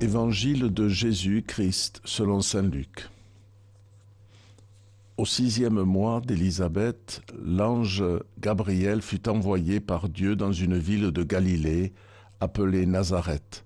[0.00, 3.08] Évangile de Jésus-Christ selon Saint Luc.
[5.16, 8.02] Au sixième mois d'Élisabeth, l'ange
[8.40, 11.92] Gabriel fut envoyé par Dieu dans une ville de Galilée
[12.40, 13.64] appelée Nazareth,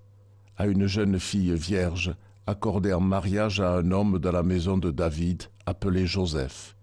[0.55, 2.13] à une jeune fille vierge
[2.45, 6.75] accordée en mariage à un homme de la maison de David appelé Joseph.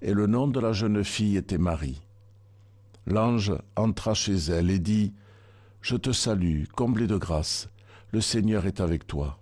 [0.00, 2.00] Et le nom de la jeune fille était Marie.
[3.06, 5.12] L'ange entra chez elle et dit,
[5.82, 7.68] Je te salue, comblée de grâce
[8.12, 9.38] le Seigneur est avec toi.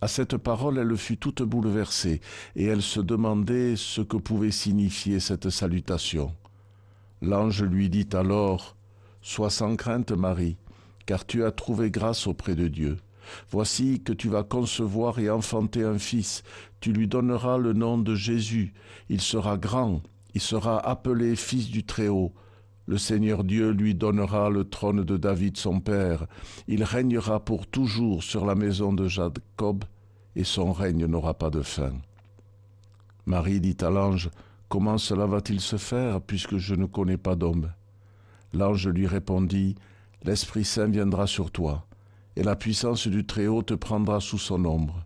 [0.00, 2.20] À cette parole, elle fut toute bouleversée,
[2.54, 6.34] et elle se demandait ce que pouvait signifier cette salutation.
[7.22, 8.76] L'ange lui dit alors,
[9.22, 10.56] Sois sans crainte, Marie,
[11.06, 12.98] car tu as trouvé grâce auprès de Dieu.
[13.50, 16.42] Voici que tu vas concevoir et enfanter un fils,
[16.80, 18.72] tu lui donneras le nom de Jésus,
[19.08, 20.02] il sera grand,
[20.34, 22.32] il sera appelé fils du Très-Haut.
[22.86, 26.26] Le Seigneur Dieu lui donnera le trône de David son père.
[26.68, 29.84] Il régnera pour toujours sur la maison de Jacob,
[30.36, 31.92] et son règne n'aura pas de fin.
[33.26, 34.30] Marie dit à l'ange,
[34.68, 37.72] Comment cela va-t-il se faire, puisque je ne connais pas d'homme?
[38.52, 39.76] L'ange lui répondit,
[40.22, 41.86] L'Esprit Saint viendra sur toi,
[42.36, 45.04] et la puissance du Très-Haut te prendra sous son ombre.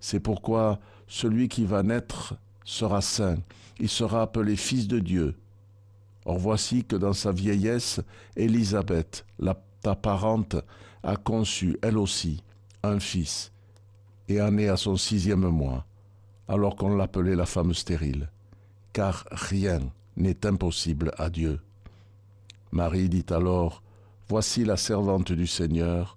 [0.00, 3.38] C'est pourquoi celui qui va naître sera saint,
[3.78, 5.36] il sera appelé Fils de Dieu.
[6.24, 8.00] Or voici que dans sa vieillesse,
[8.36, 9.26] Élisabeth,
[9.82, 10.56] ta parente,
[11.02, 12.42] a conçu, elle aussi,
[12.82, 13.52] un fils,
[14.28, 15.84] et en est à son sixième mois,
[16.48, 18.30] alors qu'on l'appelait la femme stérile,
[18.92, 19.80] car rien
[20.16, 21.60] n'est impossible à Dieu.
[22.72, 23.82] Marie dit alors,
[24.28, 26.16] Voici la servante du Seigneur,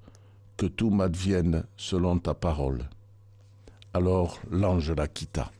[0.55, 2.88] que tout m'advienne selon ta parole.
[3.94, 5.52] Alors l'ange la quitta.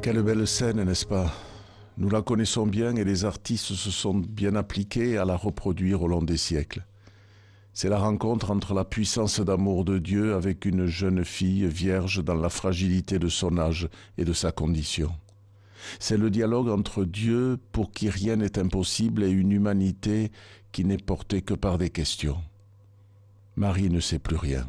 [0.00, 1.32] Quelle belle scène, n'est-ce pas?
[1.96, 6.08] Nous la connaissons bien et les artistes se sont bien appliqués à la reproduire au
[6.08, 6.86] long des siècles.
[7.74, 12.36] C'est la rencontre entre la puissance d'amour de Dieu avec une jeune fille vierge dans
[12.36, 15.10] la fragilité de son âge et de sa condition.
[15.98, 20.30] C'est le dialogue entre Dieu pour qui rien n'est impossible et une humanité
[20.70, 22.38] qui n'est portée que par des questions.
[23.56, 24.68] Marie ne sait plus rien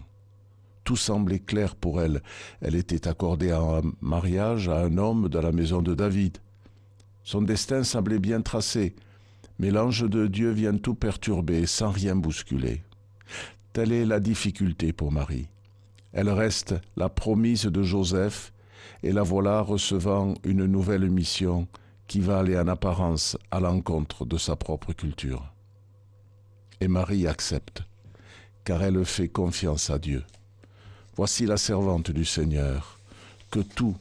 [0.90, 2.24] tout semblait clair pour elle.
[2.62, 6.40] Elle était accordée un mariage à un homme de la maison de David.
[7.22, 8.96] Son destin semblait bien tracé,
[9.60, 12.82] mais l'ange de Dieu vient tout perturber sans rien bousculer.
[13.72, 15.48] Telle est la difficulté pour Marie.
[16.12, 18.52] Elle reste la promise de Joseph,
[19.04, 21.68] et la voilà recevant une nouvelle mission
[22.08, 25.54] qui va aller en apparence à l'encontre de sa propre culture.
[26.82, 27.84] Et Marie accepte,
[28.64, 30.24] car elle fait confiance à Dieu.
[31.20, 32.98] Voici la servante du Seigneur,
[33.52, 33.98] que tout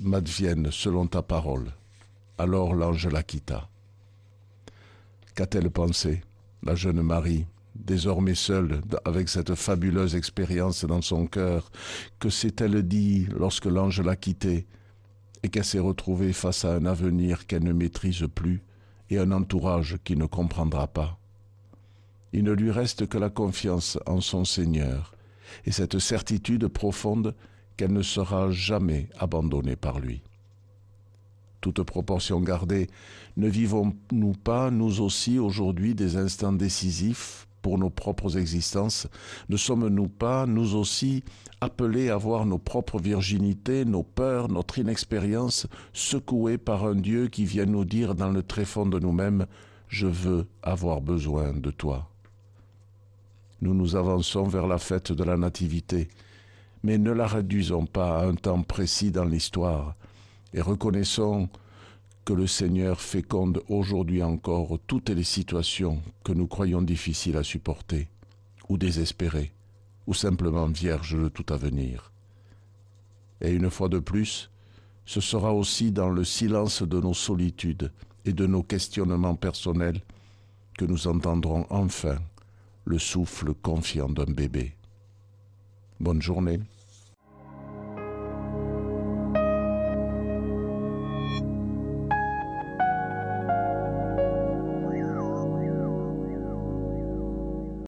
[0.00, 1.70] m'advienne selon ta parole.
[2.38, 3.68] Alors l'ange la quitta.
[5.36, 6.24] Qu'a-t-elle pensé,
[6.64, 7.46] la jeune Marie,
[7.76, 11.70] désormais seule, avec cette fabuleuse expérience dans son cœur
[12.18, 14.66] Que s'est-elle dit lorsque l'ange l'a quittée
[15.44, 18.64] et qu'elle s'est retrouvée face à un avenir qu'elle ne maîtrise plus
[19.08, 21.16] et un entourage qui ne comprendra pas?
[22.32, 25.14] Il ne lui reste que la confiance en son Seigneur
[25.64, 27.34] et cette certitude profonde
[27.76, 30.22] qu'elle ne sera jamais abandonnée par lui.
[31.60, 32.88] Toute proportion gardée,
[33.36, 39.06] ne vivons-nous pas, nous aussi, aujourd'hui, des instants décisifs pour nos propres existences?
[39.48, 41.22] Ne sommes-nous pas, nous aussi,
[41.60, 47.44] appelés à voir nos propres virginités, nos peurs, notre inexpérience secouées par un Dieu qui
[47.44, 49.46] vient nous dire dans le tréfonds de nous-mêmes
[49.86, 52.11] Je veux avoir besoin de toi
[53.62, 56.08] nous nous avançons vers la fête de la Nativité,
[56.82, 59.94] mais ne la réduisons pas à un temps précis dans l'histoire,
[60.52, 61.48] et reconnaissons
[62.24, 68.08] que le Seigneur féconde aujourd'hui encore toutes les situations que nous croyons difficiles à supporter,
[68.68, 69.52] ou désespérées,
[70.08, 72.10] ou simplement vierges de tout avenir.
[73.40, 74.50] Et une fois de plus,
[75.04, 77.92] ce sera aussi dans le silence de nos solitudes
[78.24, 80.00] et de nos questionnements personnels
[80.76, 82.18] que nous entendrons enfin
[82.84, 84.76] le souffle confiant d'un bébé.
[86.00, 86.60] Bonne journée.